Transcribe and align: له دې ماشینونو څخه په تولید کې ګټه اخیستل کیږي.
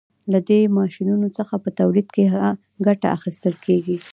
له 0.31 0.39
دې 0.49 0.59
ماشینونو 0.77 1.27
څخه 1.37 1.55
په 1.63 1.69
تولید 1.79 2.07
کې 2.15 2.23
ګټه 2.87 3.07
اخیستل 3.17 3.55
کیږي. 3.65 3.97